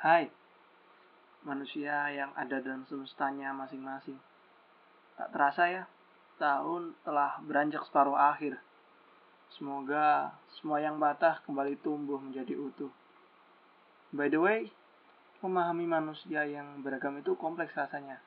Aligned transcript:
Hai, 0.00 0.32
manusia 1.44 2.08
yang 2.08 2.32
ada 2.32 2.56
dalam 2.64 2.88
semestanya 2.88 3.52
masing-masing. 3.52 4.16
Tak 5.12 5.28
terasa 5.28 5.68
ya, 5.68 5.84
tahun 6.40 6.96
telah 7.04 7.36
beranjak 7.44 7.84
separuh 7.84 8.16
akhir. 8.16 8.56
Semoga 9.52 10.32
semua 10.56 10.80
yang 10.80 10.96
patah 10.96 11.44
kembali 11.44 11.76
tumbuh 11.84 12.16
menjadi 12.16 12.56
utuh. 12.56 12.88
By 14.16 14.32
the 14.32 14.40
way, 14.40 14.72
memahami 15.44 15.84
manusia 15.84 16.48
yang 16.48 16.80
beragam 16.80 17.20
itu 17.20 17.36
kompleks 17.36 17.76
rasanya. 17.76 18.24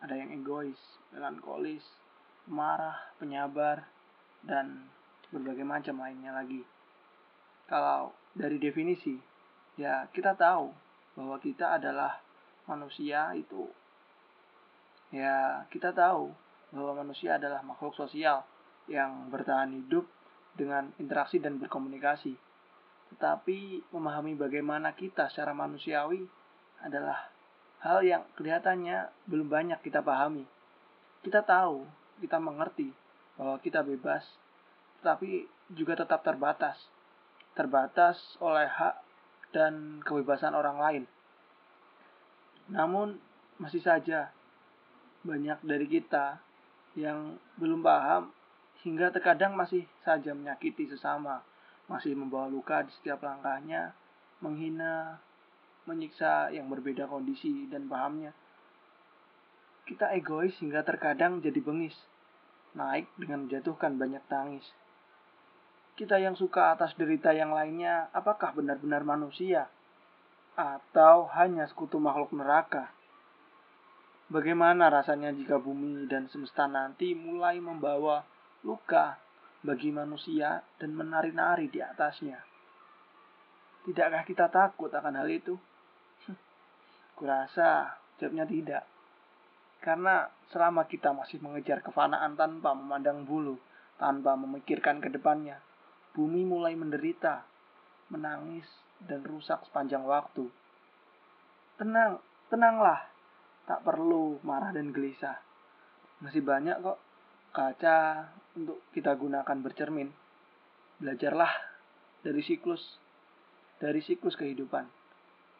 Ada 0.00 0.16
yang 0.16 0.32
egois, 0.32 0.80
melankolis, 1.12 1.84
marah, 2.48 2.96
penyabar, 3.20 3.84
dan 4.48 4.88
berbagai 5.28 5.60
macam 5.68 6.00
lainnya 6.00 6.32
lagi. 6.32 6.64
Kalau 7.68 8.16
dari 8.32 8.56
definisi, 8.56 9.20
ya 9.76 10.08
kita 10.08 10.32
tahu 10.32 10.85
bahwa 11.16 11.40
kita 11.40 11.80
adalah 11.80 12.20
manusia 12.68 13.32
itu 13.32 13.66
ya 15.14 15.64
kita 15.72 15.94
tahu 15.94 16.28
bahwa 16.74 17.06
manusia 17.06 17.38
adalah 17.40 17.62
makhluk 17.62 17.94
sosial 17.94 18.42
yang 18.90 19.30
bertahan 19.30 19.70
hidup 19.70 20.06
dengan 20.56 20.90
interaksi 20.98 21.38
dan 21.38 21.60
berkomunikasi. 21.60 22.34
Tetapi 23.14 23.86
memahami 23.94 24.34
bagaimana 24.34 24.96
kita 24.96 25.30
secara 25.30 25.54
manusiawi 25.54 26.26
adalah 26.82 27.30
hal 27.84 28.02
yang 28.02 28.26
kelihatannya 28.34 29.08
belum 29.30 29.46
banyak 29.46 29.78
kita 29.84 30.02
pahami. 30.02 30.42
Kita 31.22 31.46
tahu, 31.46 31.86
kita 32.18 32.42
mengerti 32.42 32.90
bahwa 33.38 33.62
kita 33.62 33.86
bebas, 33.86 34.26
tetapi 35.00 35.46
juga 35.70 36.02
tetap 36.02 36.26
terbatas. 36.26 36.76
Terbatas 37.54 38.18
oleh 38.42 38.66
hak 38.66 39.05
dan 39.56 40.04
kebebasan 40.04 40.52
orang 40.52 40.76
lain. 40.76 41.04
Namun, 42.68 43.16
masih 43.56 43.80
saja 43.80 44.28
banyak 45.24 45.56
dari 45.64 45.88
kita 45.88 46.36
yang 46.92 47.40
belum 47.56 47.80
paham 47.80 48.28
hingga 48.84 49.08
terkadang 49.08 49.56
masih 49.56 49.88
saja 50.04 50.36
menyakiti 50.36 50.84
sesama, 50.92 51.40
masih 51.88 52.12
membawa 52.12 52.52
luka 52.52 52.84
di 52.84 52.92
setiap 53.00 53.24
langkahnya, 53.24 53.96
menghina, 54.44 55.16
menyiksa 55.88 56.52
yang 56.52 56.68
berbeda 56.68 57.08
kondisi 57.08 57.64
dan 57.72 57.88
pahamnya. 57.88 58.36
Kita 59.86 60.12
egois 60.12 60.52
hingga 60.60 60.82
terkadang 60.82 61.40
jadi 61.40 61.62
bengis, 61.62 61.94
naik 62.74 63.06
dengan 63.16 63.46
menjatuhkan 63.46 63.96
banyak 63.96 64.20
tangis. 64.28 64.66
Kita 65.96 66.20
yang 66.20 66.36
suka 66.36 66.76
atas 66.76 66.92
derita 66.92 67.32
yang 67.32 67.56
lainnya, 67.56 68.12
apakah 68.12 68.52
benar-benar 68.52 69.00
manusia? 69.00 69.64
Atau 70.52 71.24
hanya 71.32 71.64
sekutu 71.72 71.96
makhluk 71.96 72.36
neraka? 72.36 72.92
Bagaimana 74.28 74.92
rasanya 74.92 75.32
jika 75.32 75.56
bumi 75.56 76.04
dan 76.04 76.28
semesta 76.28 76.68
nanti 76.68 77.16
mulai 77.16 77.56
membawa 77.64 78.28
luka 78.60 79.16
bagi 79.64 79.88
manusia 79.88 80.60
dan 80.76 80.92
menari-nari 80.92 81.72
di 81.72 81.80
atasnya? 81.80 82.44
Tidakkah 83.88 84.28
kita 84.28 84.52
takut 84.52 84.92
akan 84.92 85.16
hal 85.16 85.32
itu? 85.32 85.56
Kurasa 87.16 87.96
jawabnya 88.20 88.44
tidak. 88.44 88.84
Karena 89.80 90.28
selama 90.52 90.84
kita 90.84 91.16
masih 91.16 91.40
mengejar 91.40 91.80
kefanaan 91.80 92.36
tanpa 92.36 92.76
memandang 92.76 93.24
bulu, 93.24 93.56
tanpa 93.96 94.36
memikirkan 94.36 95.00
ke 95.00 95.08
depannya, 95.08 95.56
bumi 96.16 96.48
mulai 96.48 96.72
menderita, 96.72 97.44
menangis, 98.08 98.64
dan 99.04 99.20
rusak 99.20 99.60
sepanjang 99.68 100.08
waktu. 100.08 100.48
Tenang, 101.76 102.24
tenanglah. 102.48 103.04
Tak 103.68 103.84
perlu 103.84 104.40
marah 104.40 104.72
dan 104.72 104.96
gelisah. 104.96 105.36
Masih 106.24 106.40
banyak 106.40 106.80
kok 106.80 106.96
kaca 107.52 108.30
untuk 108.56 108.80
kita 108.96 109.12
gunakan 109.12 109.58
bercermin. 109.60 110.08
Belajarlah 110.96 111.52
dari 112.24 112.40
siklus, 112.40 112.80
dari 113.76 114.00
siklus 114.00 114.40
kehidupan, 114.40 114.88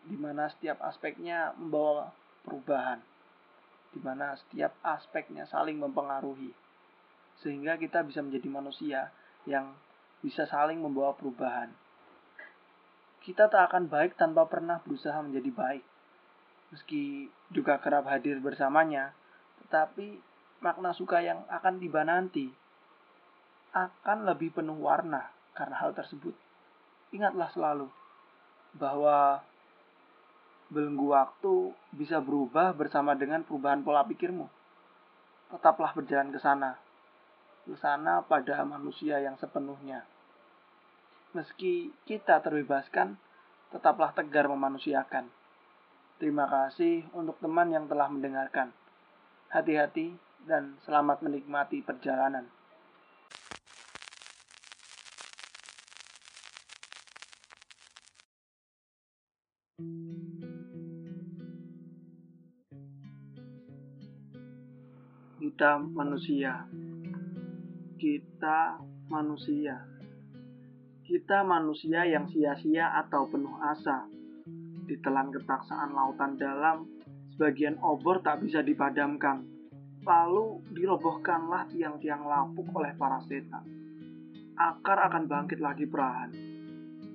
di 0.08 0.16
mana 0.16 0.48
setiap 0.48 0.80
aspeknya 0.80 1.52
membawa 1.60 2.08
perubahan, 2.40 3.04
di 3.92 4.00
mana 4.00 4.32
setiap 4.40 4.72
aspeknya 4.80 5.44
saling 5.44 5.76
mempengaruhi, 5.76 6.56
sehingga 7.44 7.76
kita 7.76 8.00
bisa 8.08 8.24
menjadi 8.24 8.48
manusia 8.48 9.00
yang 9.44 9.76
bisa 10.26 10.42
saling 10.50 10.82
membawa 10.82 11.14
perubahan. 11.14 11.70
Kita 13.22 13.46
tak 13.46 13.70
akan 13.70 13.86
baik 13.86 14.18
tanpa 14.18 14.42
pernah 14.50 14.82
berusaha 14.82 15.14
menjadi 15.22 15.54
baik. 15.54 15.84
Meski 16.74 17.30
juga 17.54 17.78
kerap 17.78 18.10
hadir 18.10 18.42
bersamanya, 18.42 19.14
tetapi 19.62 20.18
makna 20.58 20.90
suka 20.90 21.22
yang 21.22 21.46
akan 21.46 21.78
tiba 21.78 22.02
nanti 22.02 22.50
akan 23.70 24.26
lebih 24.26 24.50
penuh 24.50 24.82
warna 24.82 25.30
karena 25.54 25.78
hal 25.78 25.94
tersebut. 25.94 26.34
Ingatlah 27.14 27.46
selalu 27.54 27.86
bahwa 28.74 29.46
belenggu 30.66 31.14
waktu 31.14 31.70
bisa 31.94 32.18
berubah 32.18 32.74
bersama 32.74 33.14
dengan 33.14 33.46
perubahan 33.46 33.86
pola 33.86 34.02
pikirmu. 34.02 34.50
Tetaplah 35.54 35.94
berjalan 35.94 36.34
ke 36.34 36.42
sana, 36.42 36.74
ke 37.62 37.78
sana 37.78 38.26
pada 38.26 38.66
manusia 38.66 39.22
yang 39.22 39.38
sepenuhnya. 39.38 40.02
Meski 41.36 41.92
kita 42.08 42.40
terbebaskan, 42.40 43.20
tetaplah 43.68 44.08
tegar 44.16 44.48
memanusiakan. 44.48 45.28
Terima 46.16 46.48
kasih 46.48 47.04
untuk 47.12 47.36
teman 47.44 47.68
yang 47.68 47.84
telah 47.84 48.08
mendengarkan. 48.08 48.72
Hati-hati 49.52 50.16
dan 50.48 50.80
selamat 50.88 51.20
menikmati 51.20 51.84
perjalanan. 51.84 52.48
Kita 65.36 65.76
manusia 65.84 66.64
kita 67.96 68.76
manusia. 69.08 69.96
Kita 71.06 71.46
manusia 71.46 72.02
yang 72.02 72.26
sia-sia 72.26 72.90
atau 72.98 73.30
penuh 73.30 73.54
asa. 73.62 74.10
Ditelan 74.90 75.30
ketaksaan 75.30 75.94
lautan 75.94 76.34
dalam, 76.34 76.82
sebagian 77.30 77.78
obor 77.78 78.26
tak 78.26 78.42
bisa 78.42 78.58
dipadamkan. 78.58 79.46
Lalu 80.02 80.66
dirobohkanlah 80.74 81.70
tiang-tiang 81.70 82.26
lapuk 82.26 82.66
oleh 82.74 82.90
para 82.98 83.22
setan. 83.22 83.62
Akar 84.58 84.98
akan 85.06 85.30
bangkit 85.30 85.62
lagi 85.62 85.86
perahan. 85.86 86.34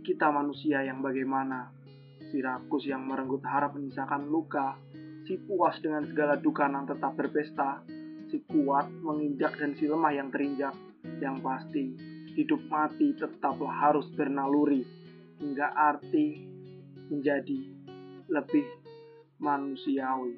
Kita 0.08 0.32
manusia 0.32 0.88
yang 0.88 1.04
bagaimana? 1.04 1.68
Si 2.32 2.40
rakus 2.40 2.88
yang 2.88 3.04
merenggut 3.04 3.44
harap 3.44 3.76
menyisakan 3.76 4.32
luka, 4.32 4.80
si 5.28 5.36
puas 5.36 5.76
dengan 5.84 6.08
segala 6.08 6.40
duka 6.40 6.64
yang 6.64 6.88
tetap 6.88 7.12
berpesta, 7.20 7.84
si 8.32 8.40
kuat 8.48 8.88
menginjak 9.04 9.60
dan 9.60 9.76
si 9.76 9.84
lemah 9.84 10.16
yang 10.16 10.32
terinjak. 10.32 10.80
Yang 11.20 11.36
pasti, 11.44 11.86
hidup 12.36 12.62
mati 12.72 13.12
tetaplah 13.16 13.72
harus 13.72 14.08
bernaluri 14.16 14.84
hingga 15.42 15.68
arti 15.74 16.48
menjadi 17.12 17.60
lebih 18.32 18.68
manusiawi. 19.42 20.36